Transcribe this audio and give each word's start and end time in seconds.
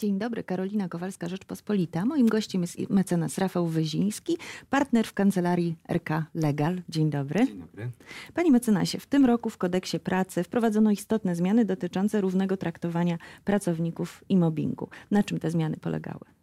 Dzień 0.00 0.18
dobry, 0.18 0.44
Karolina 0.44 0.88
Kowalska, 0.88 1.28
Rzeczpospolita. 1.28 2.04
Moim 2.04 2.26
gościem 2.26 2.62
jest 2.62 2.90
mecenas 2.90 3.38
Rafał 3.38 3.66
Wyziński, 3.66 4.36
partner 4.70 5.06
w 5.06 5.14
kancelarii 5.14 5.76
RK 5.88 6.24
Legal. 6.34 6.82
Dzień 6.88 7.10
dobry. 7.10 7.46
Dzień 7.46 7.58
dobry. 7.58 7.90
Panie 8.34 8.50
mecenasie, 8.50 8.98
w 8.98 9.06
tym 9.06 9.26
roku 9.26 9.50
w 9.50 9.58
kodeksie 9.58 9.98
pracy 9.98 10.44
wprowadzono 10.44 10.90
istotne 10.90 11.36
zmiany 11.36 11.64
dotyczące 11.64 12.20
równego 12.20 12.56
traktowania 12.56 13.18
pracowników 13.44 14.24
i 14.28 14.36
mobbingu. 14.36 14.88
Na 15.10 15.22
czym 15.22 15.38
te 15.38 15.50
zmiany 15.50 15.76
polegały? 15.76 16.39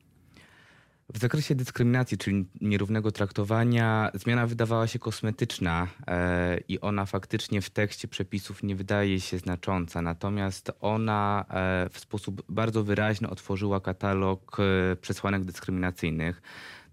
W 1.14 1.18
zakresie 1.18 1.56
dyskryminacji, 1.56 2.18
czyli 2.18 2.46
nierównego 2.62 3.12
traktowania, 3.12 4.12
zmiana 4.14 4.48
wydawała 4.48 4.88
się 4.88 5.00
kosmetyczna 5.00 5.88
e, 6.08 6.60
i 6.68 6.80
ona 6.80 7.06
faktycznie 7.06 7.62
w 7.62 7.70
tekście 7.70 8.08
przepisów 8.08 8.64
nie 8.64 8.76
wydaje 8.76 9.20
się 9.20 9.38
znacząca. 9.38 10.02
Natomiast 10.02 10.72
ona 10.82 11.46
e, 11.50 11.90
w 11.90 12.00
sposób 12.00 12.44
bardzo 12.50 12.84
wyraźny 12.84 13.30
otworzyła 13.30 13.80
katalog 13.80 14.58
e, 14.60 14.96
przesłanek 14.96 15.46
dyskryminacyjnych. 15.46 16.42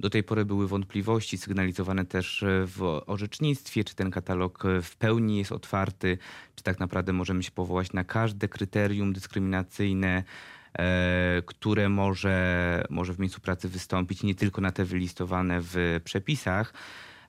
Do 0.00 0.10
tej 0.10 0.22
pory 0.22 0.44
były 0.44 0.68
wątpliwości 0.68 1.38
sygnalizowane 1.38 2.04
też 2.04 2.44
w 2.48 3.02
orzecznictwie, 3.06 3.84
czy 3.84 3.94
ten 3.94 4.10
katalog 4.10 4.62
w 4.82 4.96
pełni 4.96 5.38
jest 5.38 5.52
otwarty, 5.52 6.18
czy 6.54 6.64
tak 6.64 6.80
naprawdę 6.80 7.12
możemy 7.12 7.42
się 7.42 7.50
powołać 7.50 7.92
na 7.92 8.04
każde 8.04 8.48
kryterium 8.48 9.12
dyskryminacyjne 9.12 10.24
które 11.46 11.88
może, 11.88 12.84
może 12.90 13.12
w 13.12 13.18
miejscu 13.18 13.40
pracy 13.40 13.68
wystąpić, 13.68 14.22
nie 14.22 14.34
tylko 14.34 14.60
na 14.60 14.72
te 14.72 14.84
wylistowane 14.84 15.58
w 15.60 16.00
przepisach. 16.04 16.72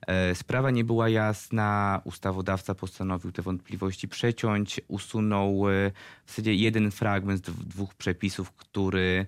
E, 0.06 0.34
sprawa 0.34 0.70
nie 0.70 0.84
była 0.84 1.08
jasna, 1.08 2.00
ustawodawca 2.04 2.74
postanowił 2.74 3.32
te 3.32 3.42
wątpliwości 3.42 4.08
przeciąć, 4.08 4.80
usunął 4.88 5.70
e, 5.70 5.90
w 6.24 6.30
zasadzie 6.30 6.54
jeden 6.54 6.90
fragment 6.90 7.46
z 7.46 7.50
dwóch 7.50 7.94
przepisów, 7.94 8.52
który 8.52 9.26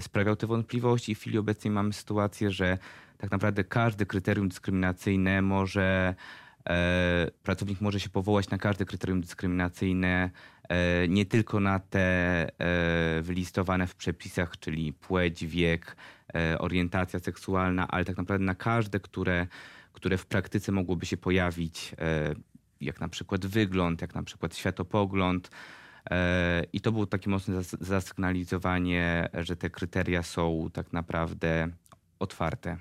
sprawiał 0.00 0.36
te 0.36 0.46
wątpliwości. 0.46 1.14
W 1.14 1.20
chwili 1.20 1.38
obecnej 1.38 1.70
mamy 1.70 1.92
sytuację, 1.92 2.50
że 2.50 2.78
tak 3.18 3.30
naprawdę 3.30 3.64
każde 3.64 4.06
kryterium 4.06 4.48
dyskryminacyjne 4.48 5.42
może 5.42 6.14
pracownik 7.42 7.80
może 7.80 8.00
się 8.00 8.08
powołać 8.08 8.50
na 8.50 8.58
każde 8.58 8.84
kryterium 8.84 9.20
dyskryminacyjne 9.20 10.30
E, 10.53 10.53
nie 11.08 11.26
tylko 11.26 11.60
na 11.60 11.78
te 11.78 12.00
e, 12.00 13.22
wylistowane 13.22 13.86
w 13.86 13.94
przepisach, 13.94 14.58
czyli 14.58 14.92
płeć, 14.92 15.46
wiek, 15.46 15.96
e, 16.34 16.58
orientacja 16.58 17.18
seksualna, 17.18 17.88
ale 17.88 18.04
tak 18.04 18.16
naprawdę 18.16 18.44
na 18.44 18.54
każde, 18.54 19.00
które, 19.00 19.46
które 19.92 20.18
w 20.18 20.26
praktyce 20.26 20.72
mogłoby 20.72 21.06
się 21.06 21.16
pojawić, 21.16 21.94
jak 22.80 23.00
na 23.00 23.08
przykład 23.08 23.46
wygląd, 23.46 24.00
jak 24.00 24.14
na 24.14 24.22
przykład 24.22 24.56
światopogląd. 24.56 25.50
I 26.72 26.80
to 26.80 26.92
było 26.92 27.06
takie 27.06 27.30
mocne 27.30 27.62
zasygnalizowanie, 27.80 29.28
że 29.34 29.56
te 29.56 29.70
kryteria 29.70 30.22
są 30.22 30.70
tak 30.72 30.92
naprawdę 30.92 31.68
otwarte. 32.18 32.76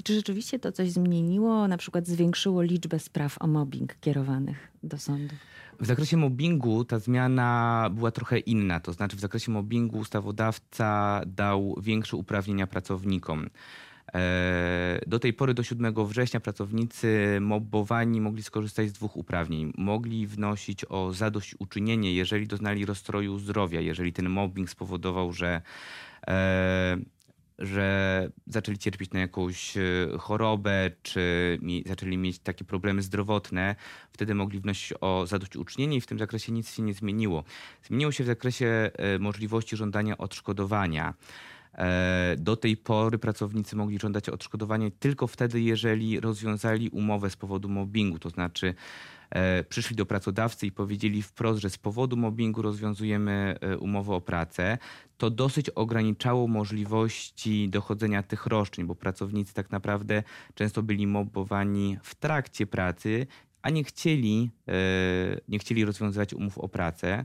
I 0.00 0.02
czy 0.02 0.14
rzeczywiście 0.14 0.58
to 0.58 0.72
coś 0.72 0.90
zmieniło, 0.90 1.68
na 1.68 1.76
przykład 1.76 2.06
zwiększyło 2.06 2.62
liczbę 2.62 2.98
spraw 2.98 3.42
o 3.42 3.46
mobbing 3.46 3.96
kierowanych 4.00 4.72
do 4.82 4.98
sądu? 4.98 5.34
W 5.80 5.86
zakresie 5.86 6.16
mobbingu 6.16 6.84
ta 6.84 6.98
zmiana 6.98 7.90
była 7.92 8.10
trochę 8.10 8.38
inna. 8.38 8.80
To 8.80 8.92
znaczy, 8.92 9.16
w 9.16 9.20
zakresie 9.20 9.52
mobbingu 9.52 9.98
ustawodawca 9.98 11.20
dał 11.26 11.76
większe 11.82 12.16
uprawnienia 12.16 12.66
pracownikom. 12.66 13.50
E, 14.14 15.00
do 15.06 15.18
tej 15.18 15.32
pory, 15.32 15.54
do 15.54 15.62
7 15.62 16.06
września, 16.06 16.40
pracownicy 16.40 17.38
mobbowani 17.40 18.20
mogli 18.20 18.42
skorzystać 18.42 18.88
z 18.88 18.92
dwóch 18.92 19.16
uprawnień. 19.16 19.72
Mogli 19.78 20.26
wnosić 20.26 20.84
o 20.88 21.12
zadośćuczynienie, 21.12 22.14
jeżeli 22.14 22.46
doznali 22.46 22.86
rozstroju 22.86 23.38
zdrowia, 23.38 23.80
jeżeli 23.80 24.12
ten 24.12 24.28
mobbing 24.28 24.70
spowodował, 24.70 25.32
że 25.32 25.62
e, 26.26 26.96
że 27.60 28.30
zaczęli 28.46 28.78
cierpieć 28.78 29.10
na 29.10 29.20
jakąś 29.20 29.76
e, 29.76 29.80
chorobę, 30.18 30.90
czy 31.02 31.58
mi, 31.62 31.84
zaczęli 31.86 32.16
mieć 32.16 32.38
takie 32.38 32.64
problemy 32.64 33.02
zdrowotne, 33.02 33.76
wtedy 34.12 34.34
mogli 34.34 34.60
wnosić 34.60 34.92
o 35.00 35.26
zadośćuczynienie 35.26 35.96
i 35.96 36.00
w 36.00 36.06
tym 36.06 36.18
zakresie 36.18 36.52
nic 36.52 36.74
się 36.74 36.82
nie 36.82 36.94
zmieniło. 36.94 37.44
Zmieniło 37.82 38.12
się 38.12 38.24
w 38.24 38.26
zakresie 38.26 38.90
e, 38.94 39.18
możliwości 39.18 39.76
żądania 39.76 40.18
odszkodowania. 40.18 41.14
E, 41.74 42.36
do 42.38 42.56
tej 42.56 42.76
pory 42.76 43.18
pracownicy 43.18 43.76
mogli 43.76 43.98
żądać 43.98 44.28
odszkodowania 44.28 44.90
tylko 44.98 45.26
wtedy, 45.26 45.60
jeżeli 45.60 46.20
rozwiązali 46.20 46.88
umowę 46.88 47.30
z 47.30 47.36
powodu 47.36 47.68
mobbingu, 47.68 48.18
to 48.18 48.30
znaczy 48.30 48.74
przyszli 49.68 49.96
do 49.96 50.06
pracodawcy 50.06 50.66
i 50.66 50.72
powiedzieli 50.72 51.22
wprost, 51.22 51.60
że 51.60 51.70
z 51.70 51.78
powodu 51.78 52.16
mobbingu 52.16 52.62
rozwiązujemy 52.62 53.56
e, 53.60 53.78
umowę 53.78 54.14
o 54.14 54.20
pracę, 54.20 54.78
to 55.18 55.30
dosyć 55.30 55.70
ograniczało 55.70 56.48
możliwości 56.48 57.68
dochodzenia 57.68 58.22
tych 58.22 58.46
roszczeń, 58.46 58.86
bo 58.86 58.94
pracownicy 58.94 59.54
tak 59.54 59.70
naprawdę 59.70 60.22
często 60.54 60.82
byli 60.82 61.06
mobbowani 61.06 61.98
w 62.02 62.14
trakcie 62.14 62.66
pracy, 62.66 63.26
a 63.62 63.70
nie 63.70 63.84
chcieli, 63.84 64.50
e, 64.68 64.72
nie 65.48 65.58
chcieli 65.58 65.84
rozwiązywać 65.84 66.34
umów 66.34 66.58
o 66.58 66.68
pracę. 66.68 67.24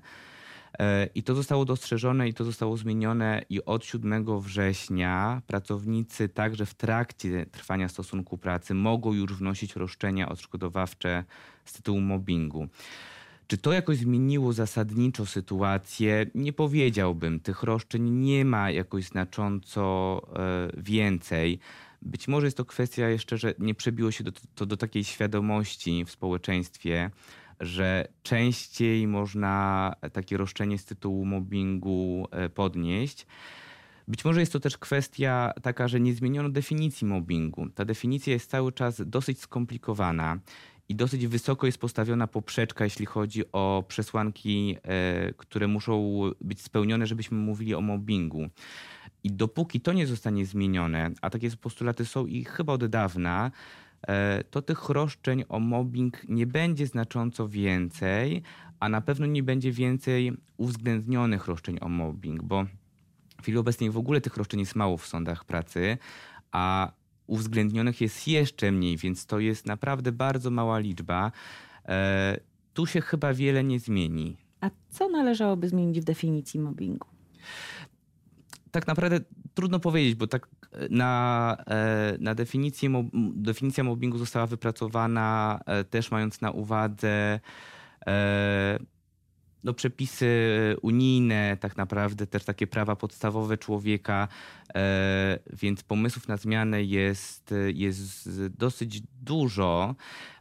E, 0.79 1.09
I 1.15 1.23
to 1.23 1.35
zostało 1.35 1.65
dostrzeżone 1.65 2.29
i 2.29 2.33
to 2.33 2.43
zostało 2.43 2.77
zmienione 2.77 3.41
i 3.49 3.65
od 3.65 3.85
7 3.85 4.39
września 4.39 5.41
pracownicy 5.47 6.29
także 6.29 6.65
w 6.65 6.73
trakcie 6.73 7.45
trwania 7.45 7.89
stosunku 7.89 8.37
pracy 8.37 8.73
mogą 8.73 9.13
już 9.13 9.33
wnosić 9.33 9.75
roszczenia 9.75 10.29
odszkodowawcze 10.29 11.23
z 11.65 11.73
tytułu 11.73 12.01
mobbingu. 12.01 12.67
Czy 13.47 13.57
to 13.57 13.73
jakoś 13.73 13.97
zmieniło 13.97 14.53
zasadniczo 14.53 15.25
sytuację? 15.25 16.25
Nie 16.35 16.53
powiedziałbym. 16.53 17.39
Tych 17.39 17.63
roszczeń 17.63 18.09
nie 18.09 18.45
ma 18.45 18.71
jakoś 18.71 19.03
znacząco 19.05 20.21
e, 20.35 20.81
więcej. 20.81 21.59
Być 22.01 22.27
może 22.27 22.47
jest 22.47 22.57
to 22.57 22.65
kwestia 22.65 23.09
jeszcze, 23.09 23.37
że 23.37 23.53
nie 23.59 23.75
przebiło 23.75 24.11
się 24.11 24.23
to 24.55 24.65
do 24.65 24.77
takiej 24.77 25.03
świadomości 25.03 26.05
w 26.05 26.11
społeczeństwie, 26.11 27.09
że 27.59 28.07
częściej 28.23 29.07
można 29.07 29.93
takie 30.13 30.37
roszczenie 30.37 30.77
z 30.77 30.85
tytułu 30.85 31.25
mobbingu 31.25 32.27
e, 32.31 32.49
podnieść. 32.49 33.25
Być 34.07 34.25
może 34.25 34.39
jest 34.39 34.53
to 34.53 34.59
też 34.59 34.77
kwestia 34.77 35.53
taka, 35.61 35.87
że 35.87 35.99
nie 35.99 36.13
zmieniono 36.13 36.49
definicji 36.49 37.07
mobbingu. 37.07 37.69
Ta 37.69 37.85
definicja 37.85 38.33
jest 38.33 38.49
cały 38.49 38.71
czas 38.71 39.01
dosyć 39.05 39.39
skomplikowana 39.39 40.39
i 40.89 40.95
dosyć 40.95 41.27
wysoko 41.27 41.65
jest 41.65 41.77
postawiona 41.77 42.27
poprzeczka, 42.27 42.83
jeśli 42.83 43.05
chodzi 43.05 43.43
o 43.51 43.83
przesłanki, 43.87 44.77
e, 44.83 45.33
które 45.33 45.67
muszą 45.67 46.21
być 46.41 46.61
spełnione, 46.61 47.07
żebyśmy 47.07 47.37
mówili 47.37 47.75
o 47.75 47.81
mobbingu. 47.81 48.49
I 49.23 49.31
dopóki 49.31 49.81
to 49.81 49.93
nie 49.93 50.07
zostanie 50.07 50.45
zmienione, 50.45 51.11
a 51.21 51.29
takie 51.29 51.49
postulaty 51.49 52.05
są 52.05 52.25
i 52.25 52.45
chyba 52.45 52.73
od 52.73 52.85
dawna, 52.85 53.51
to 54.49 54.61
tych 54.61 54.89
roszczeń 54.89 55.43
o 55.49 55.59
mobbing 55.59 56.29
nie 56.29 56.47
będzie 56.47 56.87
znacząco 56.87 57.49
więcej, 57.49 58.43
a 58.79 58.89
na 58.89 59.01
pewno 59.01 59.25
nie 59.25 59.43
będzie 59.43 59.71
więcej 59.71 60.31
uwzględnionych 60.57 61.47
roszczeń 61.47 61.77
o 61.81 61.89
mobbing, 61.89 62.43
bo 62.43 62.63
w 63.37 63.41
chwili 63.41 63.57
obecnej 63.57 63.89
w 63.89 63.97
ogóle 63.97 64.21
tych 64.21 64.37
roszczeń 64.37 64.59
jest 64.59 64.75
mało 64.75 64.97
w 64.97 65.07
sądach 65.07 65.45
pracy, 65.45 65.97
a 66.51 66.91
uwzględnionych 67.27 68.01
jest 68.01 68.27
jeszcze 68.27 68.71
mniej, 68.71 68.97
więc 68.97 69.25
to 69.25 69.39
jest 69.39 69.65
naprawdę 69.65 70.11
bardzo 70.11 70.51
mała 70.51 70.79
liczba. 70.79 71.31
E, 71.85 72.39
tu 72.73 72.85
się 72.85 73.01
chyba 73.01 73.33
wiele 73.33 73.63
nie 73.63 73.79
zmieni. 73.79 74.37
A 74.61 74.69
co 74.89 75.09
należałoby 75.09 75.69
zmienić 75.69 75.99
w 75.99 76.03
definicji 76.03 76.59
mobbingu? 76.59 77.15
tak 78.75 78.87
naprawdę 78.87 79.19
trudno 79.55 79.79
powiedzieć, 79.79 80.15
bo 80.15 80.27
tak 80.27 80.47
e, 80.71 80.87
na, 80.89 81.57
e, 81.67 82.17
na 82.19 82.35
definicję, 82.35 82.89
definicja 83.35 83.83
mobbingu 83.83 84.17
została 84.17 84.47
wypracowana 84.47 85.59
e, 85.65 85.83
też 85.83 86.11
mając 86.11 86.41
na 86.41 86.51
uwadze 86.51 87.39
no, 89.63 89.73
przepisy 89.73 90.27
unijne, 90.81 91.57
tak 91.59 91.77
naprawdę 91.77 92.27
też 92.27 92.43
takie 92.43 92.67
prawa 92.67 92.95
podstawowe 92.95 93.57
człowieka, 93.57 94.27
więc 95.53 95.83
pomysłów 95.83 96.27
na 96.27 96.37
zmianę 96.37 96.83
jest, 96.83 97.53
jest 97.73 98.29
dosyć 98.49 99.01
dużo. 99.21 99.95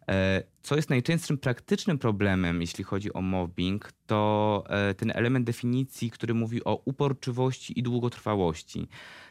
E, 0.09 0.43
co 0.63 0.77
jest 0.77 0.91
najczęstszym 0.91 1.39
praktycznym 1.39 1.99
problemem, 1.99 2.61
jeśli 2.61 2.85
chodzi 2.85 3.13
o 3.13 3.23
mobbing, 3.23 3.93
to 4.07 4.65
e, 4.69 4.95
ten 4.95 5.13
element 5.15 5.47
definicji, 5.47 6.11
który 6.11 6.35
mówi 6.35 6.65
o 6.65 6.83
uporczywości 6.85 7.79
i 7.79 7.83
długotrwałości. 7.83 8.89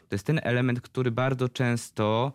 To 0.08 0.14
jest 0.14 0.26
ten 0.26 0.40
element, 0.42 0.80
który 0.80 1.10
bardzo 1.10 1.48
często 1.48 2.32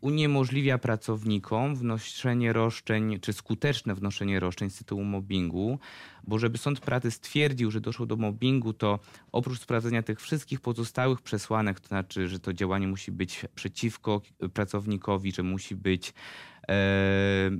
uniemożliwia 0.00 0.78
pracownikom 0.78 1.76
wnoszenie 1.76 2.52
roszczeń, 2.52 3.20
czy 3.20 3.32
skuteczne 3.32 3.94
wnoszenie 3.94 4.40
roszczeń 4.40 4.70
z 4.70 4.78
tytułu 4.78 5.04
mobbingu, 5.04 5.78
bo 6.24 6.38
żeby 6.38 6.58
sąd 6.58 6.80
pracy 6.80 7.10
stwierdził, 7.10 7.70
że 7.70 7.80
doszło 7.80 8.06
do 8.06 8.16
mobbingu, 8.16 8.72
to 8.72 8.98
oprócz 9.32 9.60
sprawdzenia 9.60 10.02
tych 10.02 10.20
wszystkich 10.20 10.60
pozostałych 10.60 11.22
przesłanek, 11.22 11.80
to 11.80 11.88
znaczy, 11.88 12.28
że 12.28 12.40
to 12.40 12.52
działanie 12.52 12.88
musi 12.88 13.12
być 13.12 13.46
przeciwko 13.54 14.20
pracownikowi, 14.54 15.32
że 15.32 15.42
musi 15.42 15.76
być 15.76 16.14
Euh, 16.70 17.56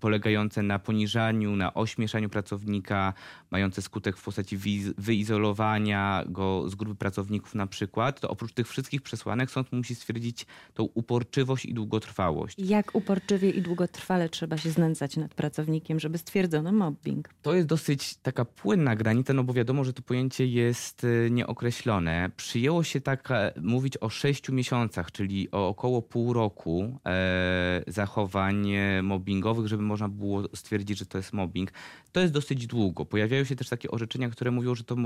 polegające 0.00 0.62
na 0.62 0.78
poniżaniu, 0.78 1.56
na 1.56 1.74
ośmieszaniu 1.74 2.28
pracownika, 2.28 3.14
mające 3.50 3.82
skutek 3.82 4.16
w 4.16 4.24
postaci 4.24 4.58
wyizolowania 4.98 6.24
go 6.28 6.70
z 6.70 6.74
grupy 6.74 6.94
pracowników 6.94 7.54
na 7.54 7.66
przykład, 7.66 8.20
to 8.20 8.28
oprócz 8.30 8.52
tych 8.52 8.68
wszystkich 8.68 9.02
przesłanek 9.02 9.50
sąd 9.50 9.72
musi 9.72 9.94
stwierdzić 9.94 10.46
tą 10.74 10.82
uporczywość 10.84 11.64
i 11.64 11.74
długotrwałość. 11.74 12.58
Jak 12.58 12.94
uporczywie 12.94 13.50
i 13.50 13.62
długotrwale 13.62 14.28
trzeba 14.28 14.58
się 14.58 14.70
znęcać 14.70 15.16
nad 15.16 15.34
pracownikiem, 15.34 16.00
żeby 16.00 16.18
stwierdzono 16.18 16.72
mobbing? 16.72 17.28
To 17.42 17.54
jest 17.54 17.68
dosyć 17.68 18.16
taka 18.16 18.44
płynna 18.44 18.96
granica, 18.96 19.32
no 19.32 19.44
bo 19.44 19.52
wiadomo, 19.52 19.84
że 19.84 19.92
to 19.92 20.02
pojęcie 20.02 20.46
jest 20.46 21.04
y, 21.04 21.28
nieokreślone. 21.30 22.30
Przyjęło 22.36 22.82
się 22.82 23.00
tak 23.00 23.30
e, 23.30 23.52
mówić 23.62 23.96
o 24.00 24.08
sześciu 24.08 24.52
miesiącach, 24.52 25.12
czyli 25.12 25.50
o 25.50 25.68
około 25.68 26.02
pół 26.02 26.32
roku 26.32 26.98
e, 27.06 27.82
zachowań 27.86 28.68
mobbingowych, 29.02 29.66
żeby 29.66 29.82
można 29.88 30.08
było 30.08 30.42
stwierdzić, 30.54 30.98
że 30.98 31.06
to 31.06 31.18
jest 31.18 31.32
mobbing. 31.32 31.72
To 32.12 32.20
jest 32.20 32.32
dosyć 32.32 32.66
długo. 32.66 33.06
Pojawiają 33.06 33.44
się 33.44 33.56
też 33.56 33.68
takie 33.68 33.90
orzeczenia, 33.90 34.30
które 34.30 34.50
mówią, 34.50 34.74
że 34.74 34.84
to, 34.84 34.96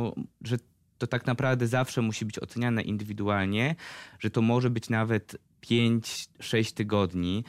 że 0.45 0.57
to 0.99 1.07
tak 1.07 1.27
naprawdę 1.27 1.67
zawsze 1.67 2.03
musi 2.03 2.25
być 2.25 2.39
oceniane 2.39 2.83
indywidualnie, 2.83 3.75
że 4.19 4.31
to 4.31 4.43
może 4.43 4.71
być 4.71 4.91
nawet 4.91 5.37
5-6 5.63 6.75
tygodni. 6.75 7.45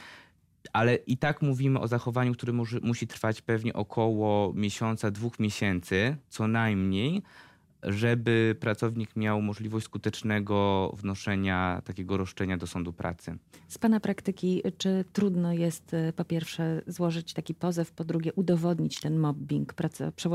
Ale 0.72 0.94
i 0.94 1.16
tak 1.16 1.42
mówimy 1.42 1.80
o 1.80 1.88
zachowaniu, 1.88 2.32
które 2.32 2.52
musi 2.82 3.06
trwać 3.06 3.42
pewnie 3.42 3.72
około 3.72 4.52
miesiąca, 4.54 5.10
dwóch 5.10 5.38
miesięcy, 5.38 6.16
co 6.28 6.48
najmniej, 6.48 7.22
żeby 7.84 8.56
pracownik 8.60 9.16
miał 9.16 9.42
możliwość 9.42 9.86
skutecznego 9.86 10.90
wnoszenia 10.96 11.82
takiego 11.84 12.16
roszczenia 12.16 12.56
do 12.56 12.66
sądu 12.66 12.92
pracy. 12.92 13.36
Z 13.68 13.78
Pana 13.78 14.00
praktyki, 14.00 14.62
czy 14.78 15.04
trudno 15.12 15.52
jest 15.52 15.94
e, 15.94 16.12
po 16.12 16.24
pierwsze 16.24 16.82
złożyć 16.86 17.32
taki 17.32 17.54
pozew, 17.54 17.92
po 17.92 18.04
drugie 18.04 18.32
udowodnić 18.32 19.00
ten 19.00 19.18
mobbing 19.18 19.74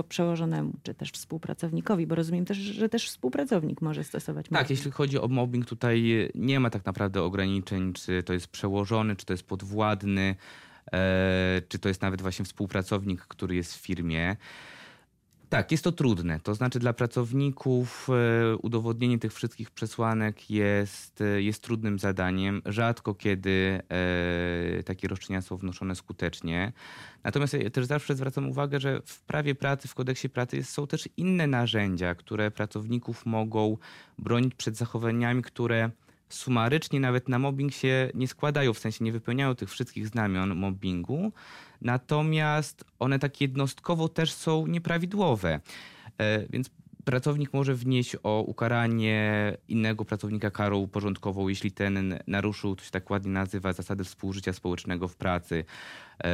przełożonemu, 0.10 0.74
czy 0.84 0.94
też 0.94 1.12
współpracownikowi, 1.12 2.08
bo 2.08 2.16
rozumiem 2.16 2.46
też, 2.46 2.58
że 2.58 2.90
też 2.90 3.10
współpracownik 3.10 3.82
może 3.82 4.04
stosować 4.04 4.46
tak, 4.46 4.52
mobbing. 4.52 4.68
Tak, 4.68 4.70
jeśli 4.70 4.92
chodzi 4.92 5.20
o 5.20 5.28
mobbing, 5.28 5.66
tutaj 5.66 6.30
nie 6.36 6.60
ma 6.60 6.70
tak 6.70 6.86
naprawdę 6.86 7.24
ograniczeń, 7.24 7.94
czy 7.94 8.24
to 8.24 8.34
jest 8.34 8.48
przełożony, 8.48 9.16
czy 9.16 9.26
to 9.26 9.34
jest 9.34 9.44
podwładny, 9.44 10.36
e, 10.92 11.62
czy 11.68 11.80
to 11.80 11.90
jest 11.90 12.02
nawet 12.02 12.22
właśnie 12.22 12.46
współpracownik, 12.46 13.22
który 13.22 13.56
jest 13.56 13.76
w 13.76 13.78
firmie. 13.78 14.36
Tak, 15.50 15.72
jest 15.72 15.84
to 15.84 15.92
trudne. 15.92 16.40
To 16.40 16.56
znaczy 16.56 16.80
dla 16.80 16.94
pracowników 16.94 18.08
e, 18.10 18.58
udowodnienie 18.58 19.20
tych 19.20 19.34
wszystkich 19.34 19.72
przesłanek 19.72 20.50
jest, 20.50 21.22
e, 21.22 21.42
jest 21.42 21.64
trudnym 21.64 22.00
zadaniem. 22.00 22.62
Rzadko 22.66 23.16
kiedy 23.16 23.82
e, 23.90 24.84
takie 24.84 25.08
roszczenia 25.08 25.42
są 25.42 25.58
wnoszone 25.58 25.96
skutecznie. 25.96 26.74
Natomiast 27.24 27.54
ja 27.54 27.70
też 27.70 27.86
zawsze 27.86 28.16
zwracam 28.16 28.50
uwagę, 28.50 28.80
że 28.80 29.02
w 29.06 29.22
prawie 29.22 29.56
pracy, 29.56 29.88
w 29.88 29.96
kodeksie 29.96 30.30
pracy 30.30 30.64
są 30.64 30.88
też 30.88 31.10
inne 31.18 31.48
narzędzia, 31.48 32.16
które 32.16 32.52
pracowników 32.52 33.26
mogą 33.26 33.78
bronić 34.18 34.56
przed 34.56 34.78
zachowaniami, 34.78 35.42
które 35.42 35.90
sumarycznie 36.30 37.00
nawet 37.00 37.30
na 37.30 37.40
mobbing 37.40 37.74
się 37.74 38.12
nie 38.14 38.28
składają, 38.28 38.74
w 38.74 38.80
sensie 38.80 39.04
nie 39.04 39.12
wypełniają 39.12 39.56
tych 39.56 39.70
wszystkich 39.70 40.08
znamion 40.08 40.56
mobbingu, 40.56 41.32
natomiast 41.82 42.86
one 43.00 43.20
tak 43.20 43.42
jednostkowo 43.42 44.10
też 44.10 44.34
są 44.34 44.68
nieprawidłowe. 44.68 45.60
E, 46.18 46.48
więc 46.50 46.70
pracownik 47.06 47.54
może 47.54 47.76
wnieść 47.76 48.16
o 48.24 48.42
ukaranie 48.42 49.58
innego 49.68 50.06
pracownika 50.06 50.52
karą 50.52 50.88
porządkową, 50.88 51.48
jeśli 51.48 51.72
ten 51.72 52.20
naruszył, 52.28 52.76
to 52.76 52.84
się 52.84 52.92
tak 52.92 53.10
ładnie 53.10 53.32
nazywa, 53.32 53.74
zasady 53.74 54.04
współżycia 54.04 54.54
społecznego 54.54 55.08
w 55.08 55.16
pracy, 55.16 55.66
e, 56.24 56.30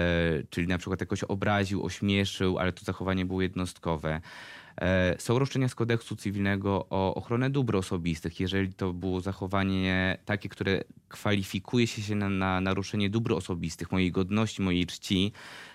czyli 0.49 0.67
na 0.67 0.77
przykład 0.77 0.99
jakoś 0.99 1.23
obraził, 1.23 1.85
ośmieszył, 1.85 2.59
ale 2.59 2.73
to 2.73 2.85
zachowanie 2.85 3.25
było 3.25 3.41
jednostkowe. 3.41 4.21
E, 4.81 5.15
są 5.19 5.39
roszczenia 5.39 5.67
z 5.67 5.75
kodeksu 5.75 6.15
cywilnego 6.15 6.85
o 6.89 7.15
ochronę 7.15 7.49
dóbr 7.49 7.75
osobistych. 7.75 8.39
Jeżeli 8.39 8.73
to 8.73 8.93
było 8.93 9.21
zachowanie 9.21 10.17
takie, 10.25 10.49
które 10.49 10.83
kwalifikuje 11.07 11.87
się 11.87 12.15
na, 12.15 12.29
na 12.29 12.61
naruszenie 12.61 13.09
dóbr 13.09 13.33
osobistych, 13.33 13.91
mojej 13.91 14.11
godności, 14.11 14.61
mojej 14.61 14.85
czci, 14.85 15.31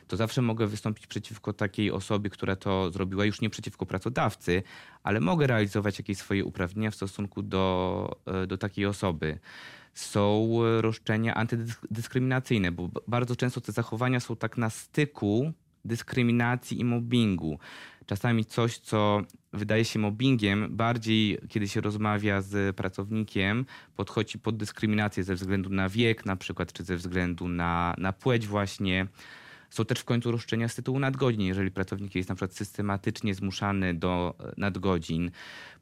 to 0.09 0.17
zawsze 0.17 0.43
mogę 0.43 0.67
wystąpić 0.67 1.07
przeciwko 1.07 1.53
takiej 1.53 1.91
osobie, 1.91 2.31
która 2.31 2.57
to 2.57 2.91
zrobiła, 2.91 3.25
już 3.25 3.41
nie 3.41 3.51
przeciwko 3.51 3.87
pracodawcy, 3.87 4.63
ale 5.03 5.21
mogę 5.21 5.47
realizować 5.47 5.99
jakieś 5.99 6.19
swoje 6.19 6.45
uprawnienia 6.45 6.91
w 6.91 6.95
stosunku 6.95 7.43
do, 7.43 8.17
e, 8.27 8.47
do 8.47 8.59
takiej 8.59 8.87
osoby. 8.87 9.39
Są 9.95 10.51
roszczenia 10.81 11.35
antydyskryminacyjne, 11.35 12.73
bo 12.73 12.91
bardzo 13.09 13.37
często 13.37 13.61
te 13.61 13.73
zachowania 13.73 14.21
są 14.21 14.37
tak 14.37 14.59
na 14.59 14.71
styku 14.71 15.53
dyskryminacji 15.85 16.81
i 16.81 16.85
mobbingu. 16.85 17.59
Czasami 18.11 18.45
coś, 18.45 18.79
co 18.79 19.23
wydaje 19.53 19.85
się 19.85 19.99
mobbingiem, 19.99 20.77
bardziej 20.77 21.39
kiedy 21.49 21.69
się 21.69 21.81
rozmawia 21.81 22.43
z 22.43 22.77
pracownikiem, 22.77 23.67
podchodzi 23.97 24.39
pod 24.39 24.57
dyskryminację 24.57 25.25
ze 25.25 25.35
względu 25.35 25.71
na 25.71 25.89
wiek 25.89 26.27
na 26.27 26.37
przykład, 26.37 26.73
czy 26.73 26.85
ze 26.85 26.97
względu 26.97 27.49
na, 27.49 27.95
na 27.99 28.13
płeć 28.13 28.47
właśnie. 28.47 29.07
Są 29.71 29.85
też 29.85 29.99
w 29.99 30.05
końcu 30.05 30.33
roszczenia 30.33 30.69
z 30.69 30.75
tytułu 30.75 30.99
nadgodzin, 30.99 31.41
jeżeli 31.41 31.71
pracownik 31.71 32.15
jest 32.15 32.29
na 32.29 32.35
przykład 32.35 32.57
systematycznie 32.57 33.35
zmuszany 33.35 33.95
do 33.95 34.35
nadgodzin 34.57 35.31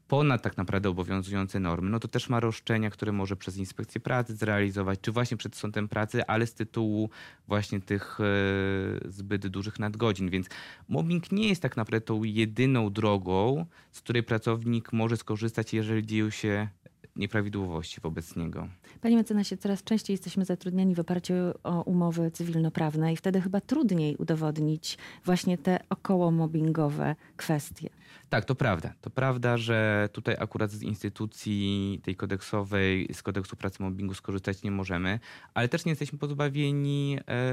ponad 0.09 0.41
tak 0.41 0.57
naprawdę 0.57 0.89
obowiązujące 0.89 1.59
normy, 1.59 1.89
no 1.89 1.99
to 1.99 2.07
też 2.07 2.29
ma 2.29 2.39
roszczenia, 2.39 2.89
które 2.89 3.11
może 3.11 3.35
przez 3.35 3.57
inspekcję 3.57 4.01
pracy 4.01 4.35
zrealizować, 4.35 4.99
czy 5.01 5.11
właśnie 5.11 5.37
przed 5.37 5.55
sądem 5.55 5.87
pracy, 5.87 6.25
ale 6.25 6.47
z 6.47 6.53
tytułu 6.53 7.09
właśnie 7.47 7.79
tych 7.81 8.17
e, 8.19 9.09
zbyt 9.11 9.47
dużych 9.47 9.79
nadgodzin. 9.79 10.29
Więc 10.29 10.47
mobbing 10.87 11.31
nie 11.31 11.47
jest 11.49 11.61
tak 11.61 11.77
naprawdę 11.77 12.01
tą 12.01 12.23
jedyną 12.23 12.89
drogą, 12.89 13.65
z 13.91 14.01
której 14.01 14.23
pracownik 14.23 14.93
może 14.93 15.17
skorzystać, 15.17 15.73
jeżeli 15.73 16.05
dzieją 16.05 16.29
się 16.29 16.67
nieprawidłowości 17.15 18.01
wobec 18.01 18.35
niego. 18.35 18.67
Panie 19.01 19.17
mecenasie, 19.17 19.57
coraz 19.57 19.83
częściej 19.83 20.13
jesteśmy 20.13 20.45
zatrudniani 20.45 20.95
w 20.95 20.99
oparciu 20.99 21.33
o 21.63 21.83
umowy 21.83 22.31
cywilnoprawne 22.31 23.13
i 23.13 23.17
wtedy 23.17 23.41
chyba 23.41 23.61
trudniej 23.61 24.15
udowodnić 24.15 24.97
właśnie 25.25 25.57
te 25.57 25.79
około 25.89 26.31
mobbingowe 26.31 27.15
kwestie. 27.37 27.89
Tak, 28.29 28.45
to 28.45 28.55
prawda. 28.55 28.93
To 29.01 29.09
prawda, 29.09 29.57
że 29.57 30.09
tutaj 30.11 30.35
akurat 30.39 30.71
z 30.71 30.81
instytucji 30.81 32.01
tej 32.03 32.15
kodeksowej, 32.15 33.09
z 33.13 33.23
kodeksu 33.23 33.55
pracy 33.55 33.83
mobbingu 33.83 34.13
skorzystać 34.13 34.63
nie 34.63 34.71
możemy, 34.71 35.19
ale 35.53 35.69
też 35.69 35.85
nie 35.85 35.91
jesteśmy 35.91 36.19
pozbawieni 36.19 37.17
e, 37.27 37.43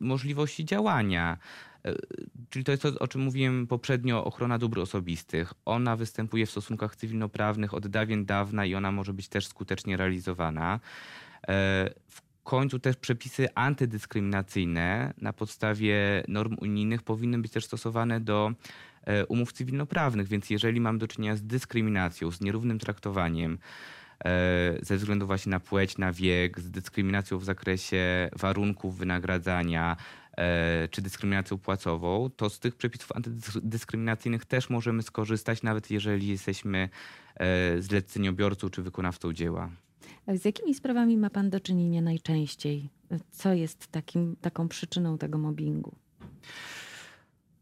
możliwości 0.00 0.64
działania. 0.64 1.38
E, 1.84 1.94
czyli 2.50 2.64
to 2.64 2.70
jest 2.72 2.82
to, 2.82 2.98
o 2.98 3.08
czym 3.08 3.20
mówiłem 3.20 3.66
poprzednio, 3.66 4.24
ochrona 4.24 4.58
dóbr 4.58 4.80
osobistych. 4.80 5.54
Ona 5.64 5.96
występuje 5.96 6.46
w 6.46 6.50
stosunkach 6.50 6.96
cywilnoprawnych 6.96 7.74
od 7.74 7.88
dawien 7.88 8.26
dawna 8.26 8.66
i 8.66 8.74
ona 8.74 8.92
może 8.92 9.12
być 9.12 9.28
też 9.28 9.46
skutecznie 9.46 9.96
realizowana. 9.96 10.80
E, 11.48 11.90
w 12.08 12.22
końcu 12.44 12.78
też 12.78 12.96
przepisy 12.96 13.48
antydyskryminacyjne 13.54 15.14
na 15.18 15.32
podstawie 15.32 16.24
norm 16.28 16.56
unijnych 16.60 17.02
powinny 17.02 17.38
być 17.38 17.52
też 17.52 17.64
stosowane 17.64 18.20
do 18.20 18.52
umów 19.28 19.52
cywilnoprawnych, 19.52 20.28
więc 20.28 20.50
jeżeli 20.50 20.80
mam 20.80 20.98
do 20.98 21.08
czynienia 21.08 21.36
z 21.36 21.42
dyskryminacją, 21.42 22.30
z 22.30 22.40
nierównym 22.40 22.78
traktowaniem, 22.78 23.58
ze 24.82 24.96
względu 24.96 25.26
właśnie 25.26 25.50
na 25.50 25.60
płeć, 25.60 25.98
na 25.98 26.12
wiek, 26.12 26.60
z 26.60 26.70
dyskryminacją 26.70 27.38
w 27.38 27.44
zakresie 27.44 28.30
warunków 28.32 28.98
wynagradzania, 28.98 29.96
E, 30.36 30.88
czy 30.90 31.02
dyskryminacją 31.02 31.58
płacową, 31.58 32.30
to 32.36 32.50
z 32.50 32.60
tych 32.60 32.76
przepisów 32.76 33.12
antydyskryminacyjnych 33.12 34.44
też 34.44 34.70
możemy 34.70 35.02
skorzystać, 35.02 35.62
nawet 35.62 35.90
jeżeli 35.90 36.28
jesteśmy 36.28 36.88
e, 37.36 37.82
zleceniobiorcą 37.82 38.70
czy 38.70 38.82
wykonawcą 38.82 39.32
dzieła. 39.32 39.70
Z 40.34 40.44
jakimi 40.44 40.74
sprawami 40.74 41.16
ma 41.16 41.30
Pan 41.30 41.50
do 41.50 41.60
czynienia 41.60 42.02
najczęściej? 42.02 42.88
Co 43.30 43.52
jest 43.52 43.86
takim, 43.86 44.36
taką 44.40 44.68
przyczyną 44.68 45.18
tego 45.18 45.38
mobbingu? 45.38 45.94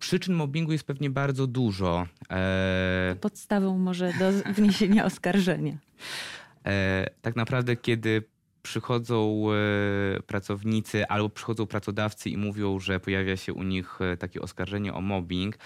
Przyczyn 0.02 0.34
mobbingu 0.34 0.72
jest 0.72 0.84
pewnie 0.84 1.10
bardzo 1.10 1.46
dużo. 1.46 2.06
E... 2.30 3.16
Podstawą 3.20 3.78
może 3.78 4.12
do 4.18 4.52
wniesienia 4.52 5.04
oskarżenia. 5.10 5.76
E, 6.66 7.06
tak 7.22 7.36
naprawdę, 7.36 7.76
kiedy 7.76 8.22
przychodzą 8.62 9.46
e, 9.52 10.22
pracownicy 10.22 11.06
albo 11.06 11.28
przychodzą 11.28 11.66
pracodawcy 11.66 12.30
i 12.30 12.36
mówią, 12.36 12.78
że 12.78 13.00
pojawia 13.00 13.36
się 13.36 13.54
u 13.54 13.62
nich 13.62 13.98
e, 14.00 14.16
takie 14.16 14.40
oskarżenie 14.40 14.94
o 14.94 15.00
mobbing, 15.00 15.58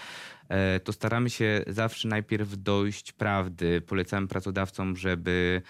to 0.83 0.93
staramy 0.93 1.29
się 1.29 1.63
zawsze 1.67 2.07
najpierw 2.07 2.63
dojść 2.63 3.11
prawdy. 3.11 3.81
Polecamy 3.81 4.27
pracodawcom, 4.27 4.97
żeby 4.97 5.61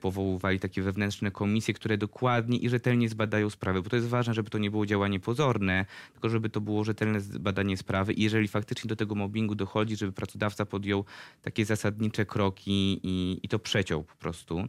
powoływali 0.00 0.60
takie 0.60 0.82
wewnętrzne 0.82 1.30
komisje, 1.30 1.74
które 1.74 1.98
dokładnie 1.98 2.58
i 2.58 2.68
rzetelnie 2.68 3.08
zbadają 3.08 3.50
sprawę, 3.50 3.82
bo 3.82 3.90
to 3.90 3.96
jest 3.96 4.08
ważne, 4.08 4.34
żeby 4.34 4.50
to 4.50 4.58
nie 4.58 4.70
było 4.70 4.86
działanie 4.86 5.20
pozorne, 5.20 5.86
tylko 6.12 6.28
żeby 6.28 6.50
to 6.50 6.60
było 6.60 6.84
rzetelne 6.84 7.20
zbadanie 7.20 7.76
sprawy 7.76 8.12
i 8.12 8.22
jeżeli 8.22 8.48
faktycznie 8.48 8.88
do 8.88 8.96
tego 8.96 9.14
mobbingu 9.14 9.54
dochodzi, 9.54 9.96
żeby 9.96 10.12
pracodawca 10.12 10.66
podjął 10.66 11.04
takie 11.42 11.64
zasadnicze 11.64 12.26
kroki 12.26 13.00
i, 13.02 13.40
i 13.42 13.48
to 13.48 13.58
przeciął 13.58 14.04
po 14.04 14.14
prostu. 14.14 14.68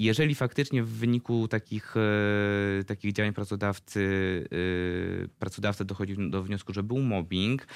Jeżeli 0.00 0.34
faktycznie 0.34 0.82
w 0.82 0.88
wyniku 0.88 1.48
takich, 1.48 1.94
e, 1.96 2.84
takich 2.84 3.12
działań 3.12 3.32
pracodawcy, 3.32 4.00
e, 5.24 5.28
pracodawca 5.28 5.84
dochodzi 5.84 6.30
do 6.30 6.42
wniosku, 6.42 6.72
że 6.72 6.82
był 6.82 6.98
mobbing, 6.98 7.66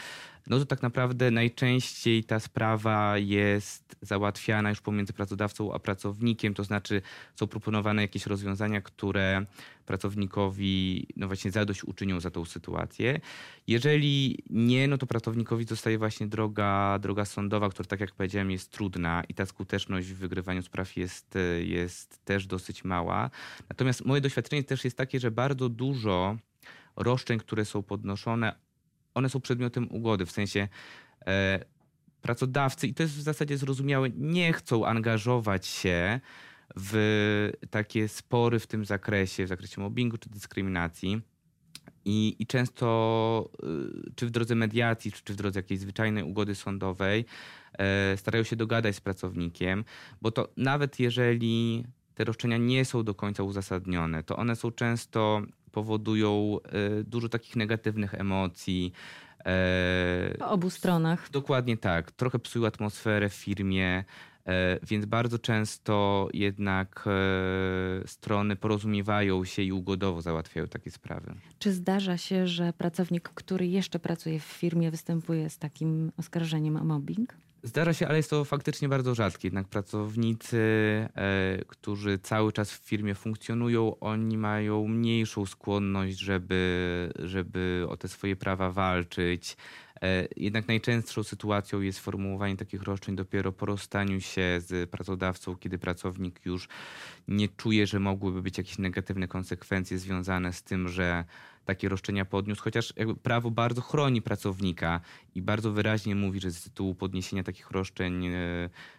no 0.46 0.58
to 0.58 0.66
tak 0.66 0.82
naprawdę 0.82 1.30
najczęściej 1.30 2.24
ta 2.24 2.40
sprawa 2.40 3.18
jest 3.18 3.96
załatwiana 4.02 4.70
już 4.70 4.80
pomiędzy 4.80 5.12
pracodawcą 5.12 5.72
a 5.74 5.78
pracownikiem, 5.78 6.54
to 6.54 6.64
znaczy 6.64 7.02
są 7.36 7.46
proponowane 7.46 8.02
jakieś 8.02 8.26
rozwiązania, 8.26 8.80
które 8.80 9.46
pracownikowi 9.86 11.06
no 11.16 11.26
właśnie 11.26 11.50
zadość 11.50 11.84
uczynią 11.84 12.20
za 12.20 12.30
tą 12.30 12.44
sytuację. 12.44 13.20
Jeżeli 13.66 14.38
nie, 14.50 14.88
no 14.88 14.98
to 14.98 15.06
pracownikowi 15.06 15.64
zostaje 15.64 15.98
właśnie 15.98 16.26
droga, 16.26 16.98
droga 16.98 17.24
sądowa, 17.24 17.68
która 17.68 17.86
tak 17.86 18.00
jak 18.00 18.12
powiedziałem 18.12 18.50
jest 18.50 18.72
trudna 18.72 19.22
i 19.28 19.34
ta 19.34 19.46
skuteczność 19.46 20.08
w 20.08 20.18
wygrywaniu 20.18 20.62
spraw 20.62 20.96
jest, 20.96 21.38
jest 21.64 22.13
też 22.18 22.46
dosyć 22.46 22.84
mała. 22.84 23.30
Natomiast 23.68 24.04
moje 24.04 24.20
doświadczenie 24.20 24.64
też 24.64 24.84
jest 24.84 24.96
takie, 24.96 25.20
że 25.20 25.30
bardzo 25.30 25.68
dużo 25.68 26.36
roszczeń, 26.96 27.38
które 27.38 27.64
są 27.64 27.82
podnoszone, 27.82 28.54
one 29.14 29.28
są 29.28 29.40
przedmiotem 29.40 29.88
ugody, 29.90 30.26
w 30.26 30.32
sensie 30.32 30.68
e, 31.26 31.64
pracodawcy, 32.22 32.86
i 32.86 32.94
to 32.94 33.02
jest 33.02 33.14
w 33.14 33.20
zasadzie 33.20 33.58
zrozumiałe, 33.58 34.10
nie 34.10 34.52
chcą 34.52 34.86
angażować 34.86 35.66
się 35.66 36.20
w 36.76 37.50
takie 37.70 38.08
spory 38.08 38.58
w 38.58 38.66
tym 38.66 38.84
zakresie, 38.84 39.44
w 39.44 39.48
zakresie 39.48 39.80
mobbingu 39.80 40.18
czy 40.18 40.30
dyskryminacji. 40.30 41.20
I, 42.04 42.36
I 42.38 42.46
często, 42.46 43.50
y, 44.08 44.14
czy 44.14 44.26
w 44.26 44.30
drodze 44.30 44.54
mediacji, 44.54 45.12
czy 45.12 45.32
w 45.32 45.36
drodze 45.36 45.58
jakiejś 45.58 45.80
zwyczajnej 45.80 46.24
ugody 46.24 46.54
sądowej, 46.54 47.24
e, 47.78 48.16
starają 48.16 48.44
się 48.44 48.56
dogadać 48.56 48.96
z 48.96 49.00
pracownikiem, 49.00 49.84
bo 50.22 50.30
to 50.30 50.48
nawet 50.56 51.00
jeżeli 51.00 51.84
te 52.14 52.24
roszczenia 52.24 52.56
nie 52.56 52.84
są 52.84 53.04
do 53.04 53.14
końca 53.14 53.42
uzasadnione, 53.42 54.22
to 54.22 54.36
one 54.36 54.56
są 54.56 54.70
często 54.70 55.42
powodują 55.74 56.58
e, 56.64 57.04
dużo 57.04 57.28
takich 57.28 57.56
negatywnych 57.56 58.14
emocji. 58.14 58.92
E, 59.46 60.34
po 60.38 60.50
obu 60.50 60.70
stronach. 60.70 61.30
Dokładnie 61.30 61.76
tak. 61.76 62.10
Trochę 62.10 62.38
psują 62.38 62.66
atmosferę 62.66 63.28
w 63.28 63.34
firmie, 63.34 64.04
e, 64.46 64.78
więc 64.86 65.06
bardzo 65.06 65.38
często 65.38 66.28
jednak 66.32 67.04
strony 68.06 68.56
porozumiewają 68.56 69.44
się 69.44 69.62
i 69.62 69.72
ugodowo 69.72 70.22
załatwiają 70.22 70.68
takie 70.68 70.90
sprawy. 70.90 71.34
Czy 71.58 71.72
zdarza 71.72 72.16
się, 72.16 72.46
że 72.46 72.72
pracownik, 72.72 73.28
który 73.28 73.66
jeszcze 73.66 73.98
pracuje 73.98 74.40
w 74.40 74.44
firmie, 74.44 74.90
występuje 74.90 75.50
z 75.50 75.58
takim 75.58 76.12
oskarżeniem 76.16 76.76
o 76.76 76.84
mobbing? 76.84 77.43
Zdarza 77.64 77.92
się, 77.94 78.08
ale 78.08 78.16
jest 78.16 78.30
to 78.30 78.44
faktycznie 78.44 78.88
bardzo 78.88 79.14
rzadkie. 79.14 79.48
Jednak 79.48 79.68
pracownicy, 79.68 80.58
e, 81.16 81.64
którzy 81.68 82.18
cały 82.18 82.52
czas 82.52 82.72
w 82.72 82.88
firmie 82.88 83.14
funkcjonują, 83.14 83.98
oni 84.00 84.38
mają 84.38 84.88
mniejszą 84.88 85.46
skłonność, 85.46 86.18
żeby, 86.18 87.12
żeby 87.18 87.86
o 87.88 87.96
te 87.96 88.08
swoje 88.08 88.36
prawa 88.36 88.70
walczyć. 88.70 89.56
E, 90.04 90.28
jednak 90.36 90.68
najczęstszą 90.68 91.22
sytuacją 91.22 91.80
jest 91.80 91.98
formułowanie 91.98 92.56
takich 92.56 92.82
roszczeń 92.82 93.16
dopiero 93.16 93.52
po 93.52 93.66
rozstaniu 93.66 94.20
się 94.20 94.60
z 94.60 94.90
pracodawcą, 94.90 95.56
kiedy 95.56 95.78
pracownik 95.78 96.40
już 96.44 96.68
nie 97.28 97.48
czuje, 97.48 97.86
że 97.86 98.00
mogłyby 98.00 98.42
być 98.42 98.58
jakieś 98.58 98.78
negatywne 98.78 99.28
konsekwencje 99.28 99.98
związane 99.98 100.52
z 100.52 100.62
tym, 100.62 100.88
że 100.88 101.24
takie 101.64 101.88
roszczenia 101.88 102.24
podniósł, 102.24 102.62
chociaż 102.62 102.92
prawo 103.22 103.50
bardzo 103.50 103.80
chroni 103.80 104.22
pracownika 104.22 105.00
i 105.34 105.42
bardzo 105.42 105.72
wyraźnie 105.72 106.14
mówi, 106.14 106.40
że 106.40 106.50
z 106.50 106.62
tytułu 106.62 106.94
podniesienia 106.94 107.42
takich 107.42 107.70
roszczeń 107.70 108.26
e, 108.26 108.30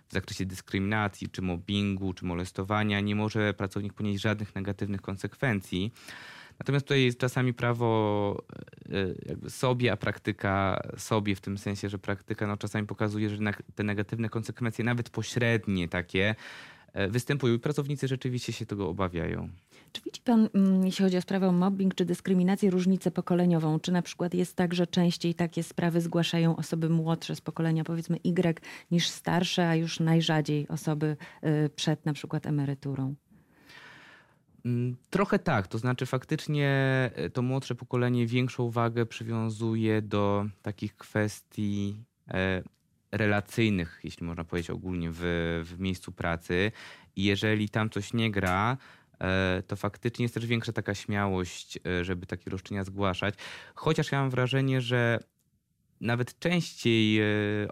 w 0.08 0.14
zakresie 0.14 0.46
dyskryminacji, 0.46 1.30
czy 1.30 1.42
mobbingu, 1.42 2.14
czy 2.14 2.26
molestowania 2.26 3.00
nie 3.00 3.16
może 3.16 3.54
pracownik 3.54 3.94
ponieść 3.94 4.22
żadnych 4.22 4.56
negatywnych 4.56 5.02
konsekwencji. 5.02 5.92
Natomiast 6.60 6.86
tutaj 6.86 7.04
jest 7.04 7.20
czasami 7.20 7.54
prawo 7.54 8.44
e, 9.46 9.50
sobie, 9.50 9.92
a 9.92 9.98
praktyka 9.98 10.82
sobie, 10.98 11.36
w 11.36 11.42
tym 11.42 11.58
sensie, 11.58 11.90
że 11.90 12.00
praktyka 12.00 12.48
no, 12.48 12.58
czasami 12.58 12.88
pokazuje, 12.88 13.30
że 13.30 13.38
te 13.76 13.84
negatywne 13.84 14.30
konsekwencje, 14.30 14.86
nawet 14.86 15.10
pośrednie 15.10 15.88
takie, 15.88 16.36
e, 16.94 17.08
występują 17.08 17.54
i 17.54 17.60
pracownicy 17.60 18.08
rzeczywiście 18.08 18.54
się 18.54 18.66
tego 18.66 18.90
obawiają. 18.90 19.50
Czy 19.92 20.02
widzi 20.02 20.22
Pan, 20.22 20.50
mm, 20.54 20.86
jeśli 20.86 21.04
chodzi 21.06 21.18
o 21.18 21.22
sprawę 21.22 21.52
mobbing 21.52 21.96
czy 21.96 22.06
dyskryminację, 22.06 22.70
różnicę 22.70 23.12
pokoleniową? 23.12 23.80
Czy 23.80 23.92
na 23.92 24.02
przykład 24.02 24.34
jest 24.34 24.56
tak, 24.56 24.74
że 24.74 24.88
częściej 24.88 25.36
takie 25.36 25.64
sprawy 25.64 26.02
zgłaszają 26.02 26.56
osoby 26.56 26.90
młodsze 26.90 27.36
z 27.36 27.42
pokolenia 27.42 27.84
powiedzmy 27.84 28.18
Y 28.18 28.62
niż 28.92 29.08
starsze, 29.08 29.70
a 29.70 29.76
już 29.76 30.00
najrzadziej 30.00 30.68
osoby 30.68 31.18
y, 31.44 31.70
przed 31.70 32.06
na 32.06 32.14
przykład 32.14 32.46
emeryturą? 32.46 33.16
Mm, 34.66 34.96
trochę 35.10 35.40
tak, 35.40 35.68
to 35.68 35.78
znaczy 35.78 36.06
faktycznie 36.06 36.70
e, 37.16 37.30
to 37.30 37.42
młodsze 37.42 37.76
pokolenie 37.76 38.28
większą 38.28 38.70
wagę 38.70 39.06
przywiązuje 39.06 40.02
do 40.02 40.46
takich 40.62 40.98
kwestii 40.98 41.96
e, 42.28 42.64
relacyjnych, 43.12 44.00
jeśli 44.04 44.26
można 44.26 44.44
powiedzieć 44.44 44.70
ogólnie, 44.70 45.10
w, 45.12 45.22
w 45.66 45.80
miejscu 45.80 46.12
pracy. 46.12 46.72
I 47.16 47.24
jeżeli 47.24 47.70
tam 47.70 47.90
coś 47.90 48.14
nie 48.14 48.32
gra, 48.32 48.78
e, 49.20 49.64
to 49.68 49.76
faktycznie 49.76 50.24
jest 50.24 50.36
też 50.36 50.46
większa 50.46 50.74
taka 50.74 50.94
śmiałość, 50.94 51.80
żeby 52.02 52.26
takie 52.26 52.50
roszczenia 52.50 52.84
zgłaszać. 52.84 53.36
Chociaż 53.76 54.12
ja 54.12 54.22
mam 54.22 54.30
wrażenie, 54.30 54.82
że 54.82 55.20
nawet 56.02 56.40
częściej 56.40 57.22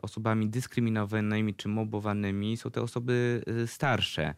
osobami 0.02 0.50
dyskryminowanymi 0.50 1.56
czy 1.56 1.68
mobowanymi 1.68 2.58
są 2.58 2.72
te 2.72 2.82
osoby 2.82 3.44
starsze. 3.68 4.34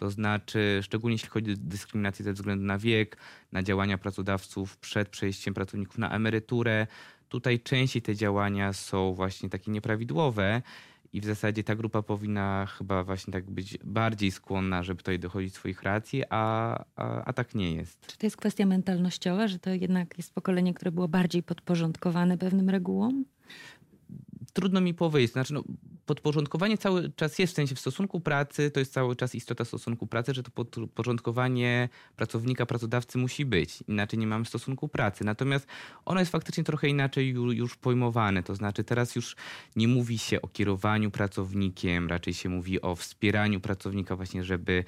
To 0.00 0.10
znaczy, 0.10 0.80
szczególnie 0.82 1.14
jeśli 1.14 1.28
chodzi 1.28 1.52
o 1.52 1.54
dyskryminację 1.58 2.24
ze 2.24 2.32
względu 2.32 2.64
na 2.64 2.78
wiek, 2.78 3.16
na 3.52 3.62
działania 3.62 3.98
pracodawców 3.98 4.76
przed 4.76 5.08
przejściem 5.08 5.54
pracowników 5.54 5.98
na 5.98 6.10
emeryturę, 6.10 6.86
tutaj 7.28 7.60
częściej 7.60 8.02
te 8.02 8.16
działania 8.16 8.72
są 8.72 9.14
właśnie 9.14 9.50
takie 9.50 9.70
nieprawidłowe. 9.70 10.62
I 11.12 11.20
w 11.20 11.24
zasadzie 11.24 11.64
ta 11.64 11.76
grupa 11.76 12.02
powinna 12.02 12.66
chyba 12.66 13.04
właśnie 13.04 13.32
tak 13.32 13.50
być 13.50 13.78
bardziej 13.84 14.30
skłonna, 14.30 14.82
żeby 14.82 14.98
tutaj 14.98 15.18
dochodzić 15.18 15.54
swoich 15.54 15.82
racji, 15.82 16.22
a, 16.30 16.84
a, 16.96 17.24
a, 17.24 17.32
tak 17.32 17.54
nie 17.54 17.74
jest. 17.74 18.06
Czy 18.06 18.18
to 18.18 18.26
jest 18.26 18.36
kwestia 18.36 18.66
mentalnościowa, 18.66 19.48
że 19.48 19.58
to 19.58 19.70
jednak 19.70 20.18
jest 20.18 20.34
pokolenie, 20.34 20.74
które 20.74 20.92
było 20.92 21.08
bardziej 21.08 21.42
podporządkowane 21.42 22.38
pewnym 22.38 22.70
regułom? 22.70 23.24
Trudno 24.52 24.80
mi 24.80 24.94
powiedzieć. 24.94 25.32
Znaczy, 25.32 25.54
no, 25.54 25.62
podporządkowanie 26.10 26.78
cały 26.78 27.12
czas 27.16 27.38
jest 27.38 27.52
w 27.52 27.56
sensie 27.56 27.74
w 27.74 27.80
stosunku 27.80 28.20
pracy, 28.20 28.70
to 28.70 28.80
jest 28.80 28.92
cały 28.92 29.16
czas 29.16 29.34
istota 29.34 29.64
stosunku 29.64 30.06
pracy, 30.06 30.34
że 30.34 30.42
to 30.42 30.50
podporządkowanie 30.50 31.88
pracownika, 32.16 32.66
pracodawcy 32.66 33.18
musi 33.18 33.44
być. 33.44 33.84
Inaczej 33.88 34.18
nie 34.18 34.26
mamy 34.26 34.44
stosunku 34.44 34.88
pracy. 34.88 35.24
Natomiast 35.24 35.66
ono 36.04 36.20
jest 36.20 36.32
faktycznie 36.32 36.64
trochę 36.64 36.88
inaczej 36.88 37.28
już 37.30 37.76
pojmowane. 37.76 38.42
To 38.42 38.54
znaczy 38.54 38.84
teraz 38.84 39.16
już 39.16 39.36
nie 39.76 39.88
mówi 39.88 40.18
się 40.18 40.42
o 40.42 40.48
kierowaniu 40.48 41.10
pracownikiem, 41.10 42.08
raczej 42.08 42.34
się 42.34 42.48
mówi 42.48 42.82
o 42.82 42.96
wspieraniu 42.96 43.60
pracownika 43.60 44.16
właśnie, 44.16 44.44
żeby 44.44 44.84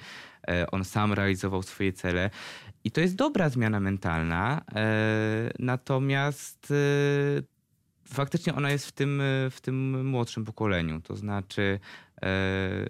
e, 0.47 0.71
on 0.71 0.85
sam 0.85 1.13
realizował 1.13 1.63
swoje 1.63 1.93
cele. 1.93 2.29
I 2.83 2.91
to 2.91 3.01
jest 3.01 3.15
dobra 3.15 3.49
zmiana 3.49 3.79
mentalna. 3.79 4.61
E, 4.75 5.53
natomiast 5.59 6.71
e, 6.71 7.52
faktycznie 8.13 8.55
ona 8.55 8.71
jest 8.71 8.85
w 8.85 8.91
tym, 8.91 9.21
w 9.51 9.61
tym 9.61 10.07
młodszym 10.07 10.45
pokoleniu. 10.45 11.01
To 11.01 11.15
znaczy, 11.15 11.79
e, 12.21 12.87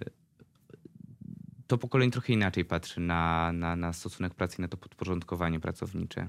to 1.66 1.78
pokolenie 1.78 2.12
trochę 2.12 2.32
inaczej 2.32 2.64
patrzy 2.64 3.00
na, 3.00 3.52
na, 3.52 3.76
na 3.76 3.92
stosunek 3.92 4.34
pracy 4.34 4.56
i 4.58 4.62
na 4.62 4.68
to 4.68 4.76
podporządkowanie 4.76 5.60
pracownicze. 5.60 6.28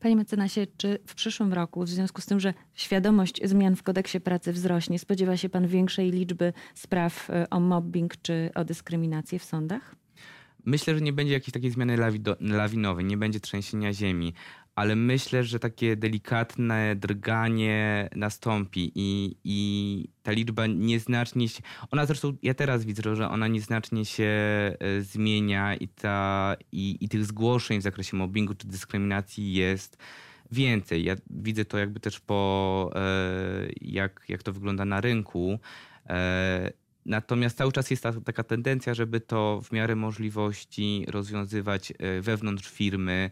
Panie 0.00 0.16
mecenasie, 0.16 0.66
czy 0.76 0.98
w 1.06 1.14
przyszłym 1.14 1.52
roku, 1.52 1.84
w 1.84 1.88
związku 1.88 2.20
z 2.20 2.26
tym, 2.26 2.40
że 2.40 2.54
świadomość 2.74 3.40
zmian 3.44 3.76
w 3.76 3.82
kodeksie 3.82 4.20
pracy 4.20 4.52
wzrośnie, 4.52 4.98
spodziewa 4.98 5.36
się 5.36 5.48
pan 5.48 5.66
większej 5.66 6.10
liczby 6.10 6.52
spraw 6.74 7.30
e, 7.30 7.50
o 7.50 7.60
mobbing 7.60 8.16
czy 8.22 8.50
o 8.54 8.64
dyskryminację 8.64 9.38
w 9.38 9.44
sądach? 9.44 9.94
Myślę, 10.64 10.94
że 10.94 11.00
nie 11.00 11.12
będzie 11.12 11.32
jakiejś 11.32 11.52
takiej 11.52 11.70
zmiany 11.70 11.96
lawinowej, 12.40 13.04
nie 13.04 13.16
będzie 13.16 13.40
trzęsienia 13.40 13.92
ziemi, 13.92 14.34
ale 14.74 14.96
myślę, 14.96 15.44
że 15.44 15.58
takie 15.58 15.96
delikatne 15.96 16.96
drganie 16.96 18.08
nastąpi 18.16 18.92
i, 18.94 19.36
i 19.44 20.08
ta 20.22 20.32
liczba 20.32 20.66
nieznacznie 20.66 21.48
się. 21.48 21.62
Ona 21.90 22.06
zresztą, 22.06 22.36
ja 22.42 22.54
teraz 22.54 22.84
widzę, 22.84 23.16
że 23.16 23.28
ona 23.28 23.48
nieznacznie 23.48 24.04
się 24.04 24.24
e, 24.24 25.00
zmienia 25.00 25.74
i, 25.74 25.88
ta, 25.88 26.56
i, 26.72 26.96
i 27.00 27.08
tych 27.08 27.24
zgłoszeń 27.24 27.80
w 27.80 27.82
zakresie 27.82 28.16
mobbingu 28.16 28.54
czy 28.54 28.68
dyskryminacji 28.68 29.52
jest 29.52 29.98
więcej. 30.50 31.04
Ja 31.04 31.16
widzę 31.30 31.64
to 31.64 31.78
jakby 31.78 32.00
też 32.00 32.20
po, 32.20 32.90
e, 32.94 33.00
jak, 33.80 34.24
jak 34.28 34.42
to 34.42 34.52
wygląda 34.52 34.84
na 34.84 35.00
rynku. 35.00 35.58
E, 36.06 36.72
natomiast 37.06 37.58
cały 37.58 37.72
czas 37.72 37.90
jest 37.90 38.02
ta, 38.02 38.12
taka 38.12 38.44
tendencja, 38.44 38.94
żeby 38.94 39.20
to 39.20 39.60
w 39.64 39.72
miarę 39.72 39.96
możliwości 39.96 41.04
rozwiązywać 41.08 41.92
wewnątrz 42.20 42.70
firmy, 42.70 43.30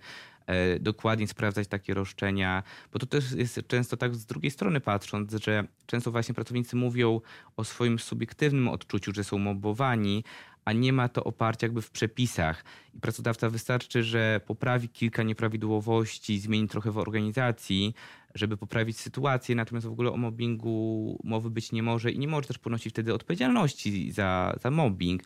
dokładnie 0.80 1.28
sprawdzać 1.28 1.68
takie 1.68 1.94
roszczenia, 1.94 2.62
bo 2.92 2.99
to 2.99 3.06
też 3.06 3.32
jest 3.32 3.61
często 3.66 3.96
tak 3.96 4.14
z 4.14 4.26
drugiej 4.26 4.50
strony 4.50 4.80
patrząc, 4.80 5.34
że 5.34 5.64
często 5.87 6.11
właśnie 6.11 6.34
pracownicy 6.34 6.76
mówią 6.76 7.20
o 7.56 7.64
swoim 7.64 7.99
subiektywnym 7.99 8.68
odczuciu, 8.68 9.12
że 9.14 9.25
są 9.25 9.38
mobowani, 9.38 10.25
a 10.64 10.73
nie 10.73 10.92
ma 10.92 11.09
to 11.09 11.25
oparcia 11.25 11.66
jakby 11.66 11.83
w 11.83 11.90
przepisach. 11.90 12.64
I 12.95 13.00
pracodawca 13.00 13.50
wystarczy, 13.50 14.02
że 14.02 14.40
poprawi 14.47 14.88
kilka 14.88 15.23
nieprawidłowości, 15.23 16.40
zmieni 16.40 16.69
trochę 16.69 16.90
w 16.90 16.99
organizacji, 16.99 17.95
żeby 18.35 18.57
poprawić 18.57 19.00
sytuację, 19.00 19.54
natomiast 19.54 19.87
w 19.87 19.92
ogóle 19.92 20.12
o 20.12 20.16
mobbingu 20.16 21.19
mowy 21.25 21.50
być 21.50 21.73
nie 21.73 21.83
może 21.83 22.11
i 22.11 22.19
nie 22.19 22.28
może 22.28 22.49
też 22.49 22.59
ponosić 22.59 22.92
wtedy 22.92 23.14
odpowiedzialności 23.14 24.12
za, 24.12 24.57
za 24.62 24.71
mobbing. 24.71 25.23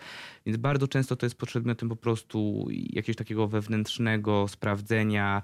Więc 0.47 0.59
bardzo 0.59 0.88
często 0.88 1.16
to 1.16 1.26
jest 1.26 1.37
przedmiotem 1.37 1.88
po 1.88 1.97
prostu 1.97 2.66
jakiegoś 2.71 3.16
takiego 3.16 3.49
wewnętrznego 3.49 4.49
sprawdzenia, 4.49 5.43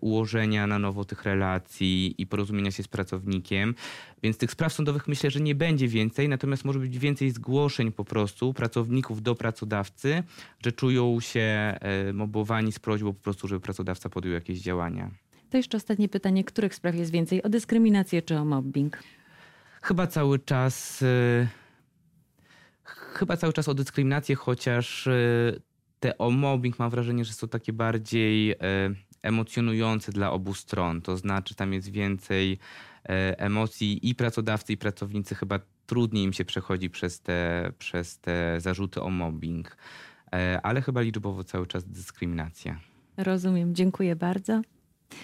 ułożenia 0.00 0.66
na 0.66 0.78
nowo 0.78 1.04
tych 1.04 1.22
relacji 1.22 2.14
i 2.18 2.26
porozumienia 2.26 2.70
się 2.70 2.82
z 2.82 2.88
pracownikiem. 2.88 3.74
Więc 4.22 4.36
tych 4.38 4.50
spraw 4.50 4.72
sądowych 4.72 5.08
myślę, 5.08 5.30
że 5.30 5.40
nie 5.40 5.54
będzie 5.54 5.88
więcej, 5.88 6.28
natomiast 6.28 6.64
może 6.64 6.78
być 6.78 6.98
więcej 6.98 7.30
zgłoszeń 7.30 7.92
po 7.92 8.04
prostu 8.04 8.54
pracowników 8.54 9.22
do 9.22 9.34
pracodawcy, 9.34 10.22
że 10.64 10.72
czują 10.72 11.20
się 11.20 11.40
e, 11.40 12.12
mobowani 12.12 12.72
z 12.72 12.78
prośbą 12.78 13.14
po 13.14 13.20
prostu, 13.20 13.48
żeby 13.48 13.60
pracodawca 13.60 14.08
podjął 14.08 14.34
jakieś 14.34 14.60
działania. 14.60 15.10
To 15.50 15.56
jeszcze 15.56 15.76
ostatnie 15.76 16.08
pytanie. 16.08 16.44
Których 16.44 16.74
spraw 16.74 16.94
jest 16.94 17.10
więcej? 17.10 17.42
O 17.42 17.48
dyskryminację 17.48 18.22
czy 18.22 18.36
o 18.36 18.44
mobbing? 18.44 18.98
Chyba 19.82 20.06
cały 20.06 20.38
czas. 20.38 21.02
Y, 21.02 21.48
chyba 22.84 23.36
cały 23.36 23.52
czas 23.52 23.68
o 23.68 23.74
dyskryminację, 23.74 24.36
chociaż 24.36 25.08
te 26.00 26.18
o 26.18 26.30
mobbing 26.30 26.78
mam 26.78 26.90
wrażenie, 26.90 27.24
że 27.24 27.32
są 27.32 27.48
takie 27.48 27.72
bardziej 27.72 28.54
y, 29.24 29.28
emocjonujące 29.28 30.12
dla 30.12 30.32
obu 30.32 30.54
stron. 30.54 31.02
To 31.02 31.16
znaczy, 31.16 31.54
tam 31.54 31.72
jest 31.72 31.88
więcej 31.88 32.58
emocji 33.36 34.08
i 34.08 34.14
pracodawcy, 34.14 34.72
i 34.72 34.76
pracownicy 34.76 35.34
chyba 35.34 35.60
trudniej 35.86 36.24
im 36.24 36.32
się 36.32 36.44
przechodzi 36.44 36.90
przez 36.90 37.20
te, 37.20 37.72
przez 37.78 38.18
te 38.18 38.60
zarzuty 38.60 39.02
o 39.02 39.10
mobbing. 39.10 39.76
Ale 40.62 40.82
chyba 40.82 41.00
liczbowo 41.00 41.44
cały 41.44 41.66
czas 41.66 41.84
dyskryminacja. 41.84 42.80
Rozumiem. 43.16 43.74
Dziękuję 43.74 44.16
bardzo. 44.16 44.62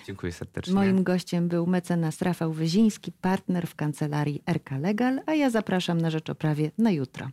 Dziękuję 0.07 0.33
serdecznie. 0.33 0.75
Moim 0.75 1.03
gościem 1.03 1.49
był 1.49 1.67
mecenas 1.67 2.23
Rafał 2.23 2.53
Wyziński, 2.53 3.13
partner 3.13 3.67
w 3.67 3.75
kancelarii 3.75 4.43
RK 4.47 4.79
Legal, 4.79 5.21
a 5.27 5.35
ja 5.35 5.51
zapraszam 5.51 6.01
na 6.01 6.11
Rzecz 6.11 6.31
o 6.31 6.35
Prawie 6.35 6.71
na 6.79 6.91
jutro. 6.91 7.31